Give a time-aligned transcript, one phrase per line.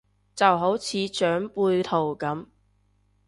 [0.35, 2.47] 就好似長輩圖咁